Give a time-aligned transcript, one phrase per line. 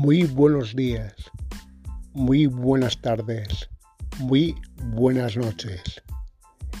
[0.00, 1.12] Muy buenos días,
[2.12, 3.68] muy buenas tardes,
[4.20, 4.54] muy
[4.92, 5.82] buenas noches.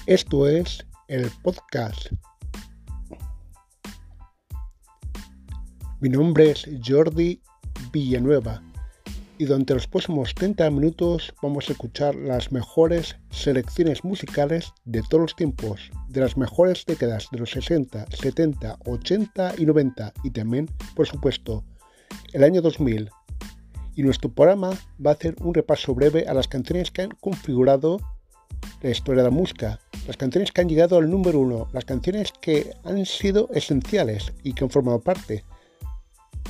[0.06, 2.12] Esto es el podcast.
[5.98, 7.42] Mi nombre es Jordi
[7.92, 8.62] Villanueva
[9.36, 15.22] y durante los próximos 30 minutos vamos a escuchar las mejores selecciones musicales de todos
[15.22, 20.70] los tiempos, de las mejores décadas de los 60, 70, 80 y 90 y también,
[20.94, 21.64] por supuesto,
[22.32, 23.10] el año 2000.
[23.94, 24.70] Y nuestro programa
[25.04, 27.98] va a hacer un repaso breve a las canciones que han configurado
[28.80, 32.32] la historia de la música, las canciones que han llegado al número uno, las canciones
[32.40, 35.44] que han sido esenciales y que han formado parte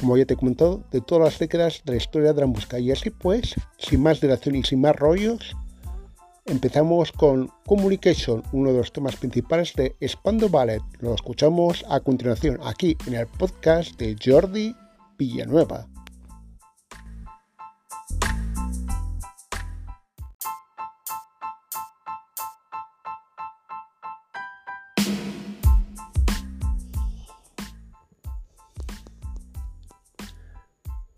[0.00, 2.78] como ya te he comentado, de todas las décadas de la historia de la música.
[2.78, 5.56] Y así pues, sin más dilación y sin más rollos,
[6.46, 10.82] empezamos con Communication, uno de los temas principales de Spando Ballet.
[11.00, 14.74] Lo escuchamos a continuación aquí en el podcast de Jordi
[15.18, 15.88] Villanueva.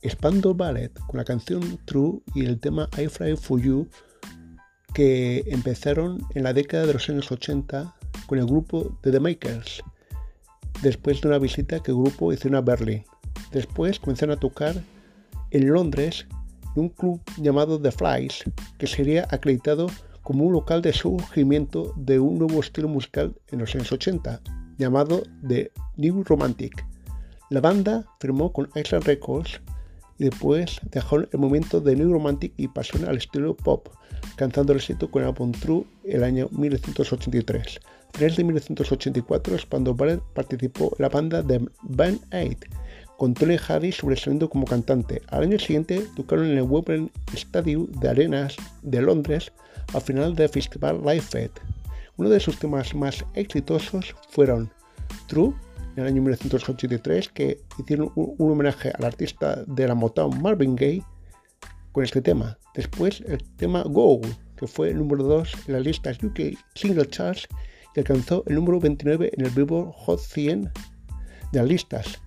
[0.08, 3.88] Spandau Ballet con la canción True y el tema I Fly For You
[4.94, 7.94] que empezaron en la década de los años 80
[8.26, 9.82] con el grupo de The Makers
[10.82, 13.04] después de una visita que el grupo hizo a Berlín.
[13.52, 14.74] Después comenzaron a tocar
[15.50, 16.26] en Londres
[16.76, 18.44] en un club llamado The Flies
[18.78, 19.88] que sería acreditado
[20.22, 24.40] como un local de surgimiento de un nuevo estilo musical en los años 80
[24.78, 26.84] llamado The New Romantic.
[27.50, 29.60] La banda firmó con Island Records
[30.18, 33.88] y después dejó el momento de New Romantic y pasó al estilo pop,
[34.36, 37.80] cantando el éxito con el álbum True el año 1983.
[38.12, 42.58] A finales de 1984, Spandau Ballet participó en la banda de Band Aid,
[43.20, 45.20] con Tony Harris sobresaliendo como cantante.
[45.28, 49.52] Al año siguiente tocaron en el Wembley Stadium de Arenas de Londres
[49.92, 51.50] al final del festival Live Fed.
[52.16, 54.72] Uno de sus temas más exitosos fueron
[55.26, 55.52] True
[55.96, 61.04] en el año 1983 que hicieron un, homenaje al artista de la Motown Marvin Gaye
[61.92, 62.56] con este tema.
[62.74, 64.22] Después el tema Go,
[64.56, 67.46] que fue el número 2 en las listas UK Single Charts
[67.94, 70.72] y alcanzó el número 29 en el Billboard Hot 100
[71.52, 72.18] de las listas.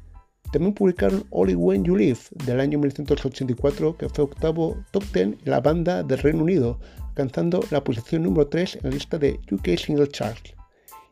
[0.54, 5.38] También publicaron Only When You Live del año 1984, que fue octavo top 10 en
[5.46, 9.80] la banda del Reino Unido, alcanzando la posición número 3 en la lista de UK
[9.80, 10.54] Single Charts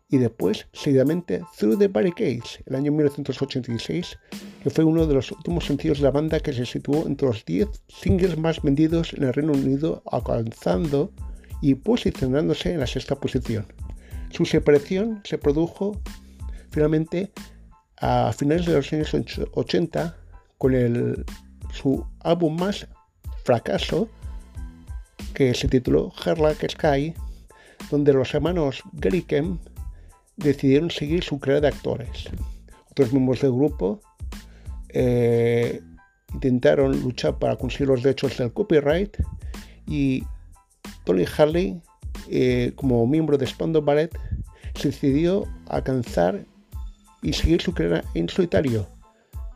[0.09, 4.19] y después seguidamente Through the Barricades, el año 1986,
[4.61, 7.43] que fue uno de los últimos sencillos de la banda que se situó entre los
[7.43, 11.11] 10 singles más vendidos en el Reino Unido, alcanzando
[11.63, 13.65] y posicionándose en la sexta posición.
[14.29, 15.99] Su separación se produjo
[16.69, 17.31] finalmente
[18.01, 19.15] a finales de los años
[19.53, 20.17] 80
[20.57, 21.25] con el,
[21.71, 22.87] su álbum más
[23.43, 24.09] fracaso
[25.33, 27.13] que se tituló Like Sky,
[27.89, 29.61] donde los hermanos Gary Kemp
[30.35, 32.29] decidieron seguir su carrera de actores.
[32.89, 34.01] Otros miembros del grupo
[34.89, 35.81] eh,
[36.33, 39.17] intentaron luchar para conseguir los derechos del copyright
[39.87, 40.23] y
[41.05, 41.81] Tony Harley,
[42.29, 44.11] eh, como miembro de Spandau Ballet,
[44.75, 46.45] se decidió alcanzar
[47.21, 48.87] y seguir su carrera en solitario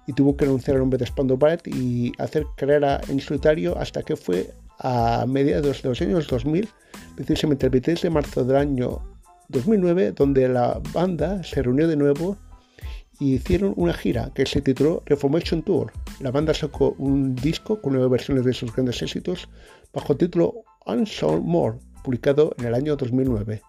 [0.08, 4.04] y tuvo que renunciar al nombre de Spandau Ballet y hacer carrera en solitario hasta
[4.04, 6.70] que fue a mediados de los años 2000,
[7.16, 9.02] precisamente el 23 de marzo del año
[9.50, 12.38] 2009, donde la banda se reunió de nuevo
[13.20, 15.92] y hicieron una gira que se tituló Reformation Tour.
[16.20, 19.48] La banda sacó un disco con nueve versiones de sus grandes éxitos
[19.94, 20.54] bajo el título
[20.86, 23.62] Unsold More, publicado en el año 2009.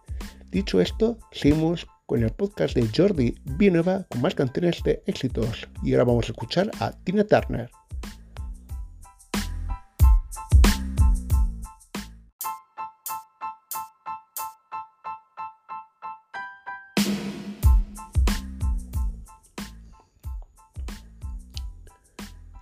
[0.51, 5.69] Dicho esto, seguimos con el podcast de Jordi Villanueva con más canciones de éxitos.
[5.83, 7.69] Y ahora vamos a escuchar a Tina Turner.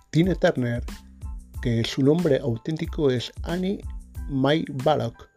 [0.09, 0.81] Tina Turner,
[1.61, 3.83] que su nombre auténtico es Annie
[4.29, 5.27] May Ballock,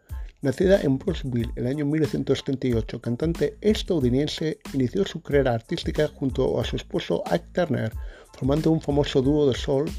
[0.41, 6.75] nacida en Brooksville el año 1938, cantante estadounidense, inició su carrera artística junto a su
[6.75, 7.91] esposo Ike Turner,
[8.33, 9.89] formando un famoso dúo de soul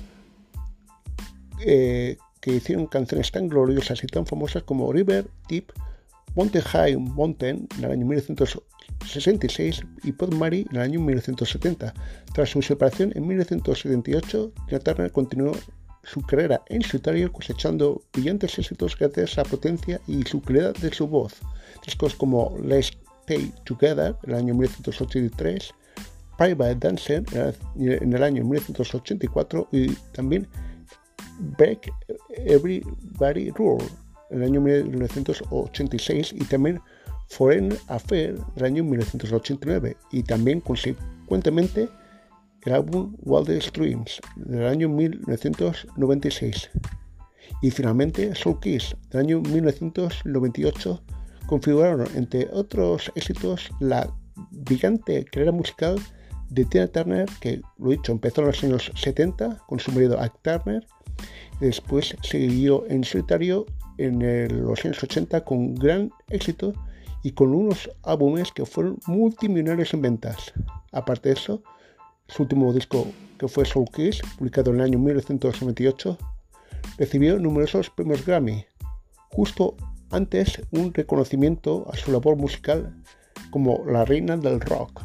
[1.65, 5.73] eh, que hicieron canciones tan gloriosas y tan famosas como River Deep,
[6.35, 11.93] Mountain High Mountain en el año 1966 y Pod Mary en el año 1970.
[12.33, 15.53] Tras su separación en 1978, Tina Turner continuó
[16.03, 20.93] su carrera en solitario cosechando brillantes éxitos gracias a la potencia y su claridad de
[20.93, 21.35] su voz.
[21.85, 22.93] Discos como Let's
[23.23, 25.73] Stay Together en el año 1983,
[26.37, 27.25] Private Dancer
[27.77, 30.49] en el año 1984 y también
[31.59, 31.93] Back
[32.31, 33.85] Everybody Rule
[34.31, 36.81] en el año 1986 y también
[37.29, 41.89] Foreign Affair del año 1989 y también consecuentemente
[42.65, 46.71] el álbum Wildest Dreams del año 1996
[47.63, 51.03] y finalmente Soul Kiss del año 1998
[51.47, 54.13] configuraron entre otros éxitos la
[54.51, 55.99] brillante carrera musical
[56.49, 60.39] de Tina Turner que lo dicho empezó en los años 70 con su marido Ike
[60.43, 60.87] Turner
[61.61, 63.67] y después siguió en solitario
[63.99, 66.73] en los años 80 con gran éxito
[67.23, 70.53] y con unos álbumes que fueron multimillonarios en ventas.
[70.93, 71.63] Aparte de eso,
[72.31, 73.07] su último disco,
[73.39, 76.17] que fue Soul Kiss, publicado en el año 1998,
[76.97, 78.65] recibió numerosos premios Grammy,
[79.31, 79.77] justo
[80.11, 82.95] antes un reconocimiento a su labor musical
[83.51, 85.03] como la reina del rock.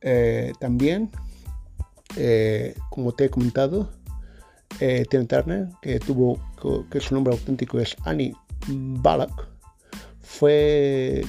[0.00, 1.10] Eh, también,
[2.16, 3.90] eh, como te he comentado,
[4.80, 6.38] eh, Turner, que tuvo
[6.90, 8.34] que su nombre auténtico es Annie
[8.68, 9.48] Balak,
[10.20, 11.24] fue,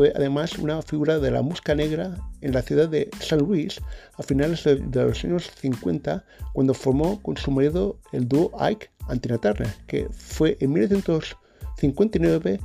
[0.00, 3.82] fue además una figura de la música negra en la ciudad de San Luis
[4.16, 6.24] a finales de, los años 50,
[6.54, 12.60] cuando formó con su marido el dúo Ike Antina Turner, que fue en 1959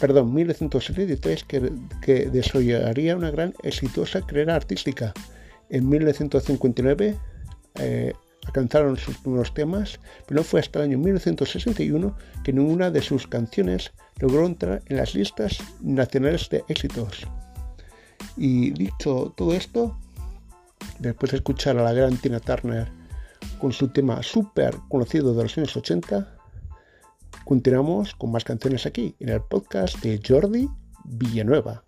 [0.00, 5.12] perdón, 1973 que, que desarrollaría una gran exitosa carrera artística.
[5.70, 7.18] En 1959
[8.48, 13.26] alcanzaron sus primeros temas, pero no fue hasta el año 1961 que ninguna de sus
[13.26, 17.26] canciones logró entrar en las listas nacionales de éxitos.
[18.36, 19.96] Y dicho todo esto,
[20.98, 22.88] después de escuchar a la gran Tina Turner
[23.60, 26.36] con su tema súper conocido de los años 80,
[27.44, 30.68] continuamos con más canciones aquí, en el podcast de Jordi
[31.04, 31.84] Villanueva.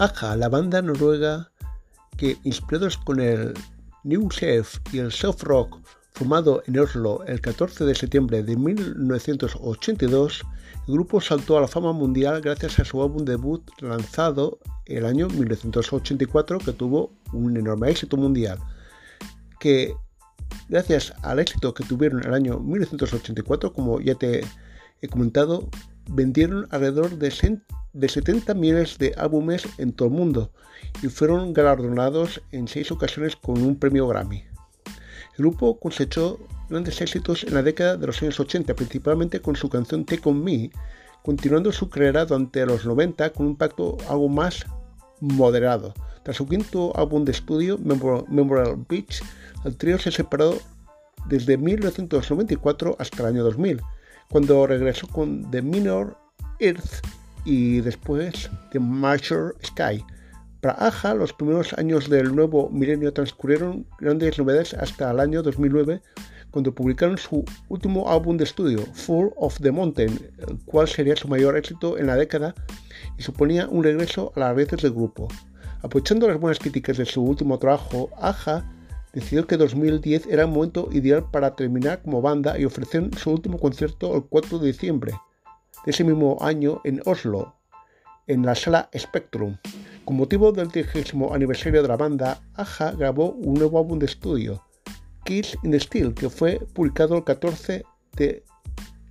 [0.00, 1.52] Aja, la banda noruega
[2.16, 3.52] que, inspirados con el
[4.02, 5.78] New Chef y el Soft Rock,
[6.12, 10.42] formado en Oslo el 14 de septiembre de 1982,
[10.88, 15.28] el grupo saltó a la fama mundial gracias a su álbum debut lanzado el año
[15.28, 18.58] 1984 que tuvo un enorme éxito mundial,
[19.58, 19.94] que
[20.70, 24.46] gracias al éxito que tuvieron el año 1984, como ya te
[25.02, 25.68] he comentado,
[26.10, 27.60] vendieron alrededor de
[27.92, 30.52] de 70 millones de álbumes en todo el mundo
[31.02, 34.44] y fueron galardonados en seis ocasiones con un premio Grammy.
[35.36, 39.68] El grupo cosechó grandes éxitos en la década de los años 80, principalmente con su
[39.68, 40.70] canción Take On Me,
[41.22, 44.66] continuando su carrera durante los 90 con un impacto algo más
[45.20, 45.94] moderado.
[46.22, 49.22] Tras su quinto álbum de estudio, Memorial Beach,
[49.64, 50.58] el trío se separó
[51.26, 53.80] desde 1994 hasta el año 2000,
[54.30, 56.16] cuando regresó con The Minor
[56.60, 57.04] Earth
[57.44, 60.04] y después de Major Sky.
[60.60, 66.02] Para Aja, los primeros años del nuevo milenio transcurrieron grandes novedades hasta el año 2009,
[66.50, 71.28] cuando publicaron su último álbum de estudio, Full of the Mountain, el cual sería su
[71.28, 72.54] mayor éxito en la década
[73.18, 75.28] y suponía un regreso a las raíces del grupo.
[75.82, 78.70] Aprovechando las buenas críticas de su último trabajo, Aja
[79.12, 83.58] decidió que 2010 era un momento ideal para terminar como banda y ofrecer su último
[83.58, 85.12] concierto el 4 de diciembre
[85.84, 87.54] de ese mismo año en Oslo,
[88.26, 89.56] en la sala Spectrum.
[90.04, 94.62] Con motivo del 30 aniversario de la banda, Aja grabó un nuevo álbum de estudio,
[95.24, 97.84] Kiss in the Steel, que fue publicado el 14
[98.16, 98.44] de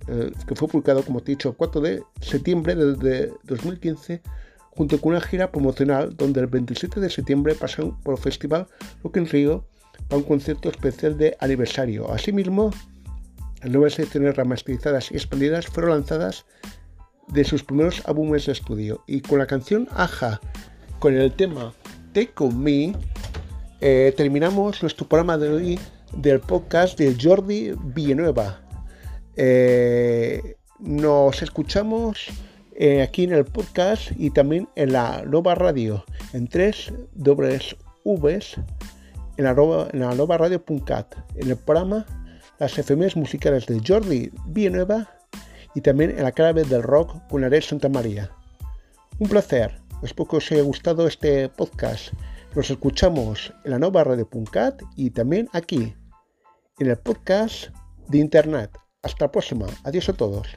[0.08, 4.22] eh, que fue publicado, como dicho, el 4 de septiembre de, 2015,
[4.70, 8.66] junto con una gira promocional donde el 27 de septiembre pasaron por el festival
[9.04, 9.66] Rock in Rio
[10.10, 12.12] para un concierto especial de aniversario.
[12.12, 12.72] Asimismo,
[13.62, 16.44] nuevas secciones remasterizadas y expandidas fueron lanzadas
[17.28, 19.04] de sus primeros álbumes de estudio.
[19.06, 20.40] Y con la canción Aja,
[20.98, 21.72] con el tema
[22.12, 22.92] Take On Me,
[23.80, 25.78] eh, terminamos nuestro programa de hoy
[26.16, 28.60] del podcast de Jordi Villanueva.
[29.36, 32.26] Eh, nos escuchamos
[32.74, 38.56] eh, aquí en el podcast y también en la nueva radio, en tres dobles Vs,
[39.40, 42.04] en la, en nueva radio.cat, en el programa
[42.58, 45.08] las efemérides musicales de Jordi Villanueva
[45.74, 48.30] y también en la clave del rock con Arel Santa María.
[49.18, 52.12] Un placer, espero que os haya gustado este podcast.
[52.54, 55.94] Nos escuchamos en la nueva radio Puncat y también aquí,
[56.78, 57.70] en el podcast
[58.08, 58.70] de Internet.
[59.02, 59.66] Hasta la próxima.
[59.84, 60.48] Adiós a todos.